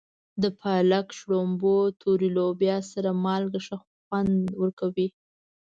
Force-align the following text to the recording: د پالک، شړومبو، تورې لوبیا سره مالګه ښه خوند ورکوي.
د 0.41 0.43
پالک، 0.59 1.07
شړومبو، 1.17 1.75
تورې 2.01 2.29
لوبیا 2.37 2.77
سره 2.91 3.09
مالګه 3.25 3.59
ښه 3.65 3.75
خوند 4.03 4.35
ورکوي. 4.61 5.07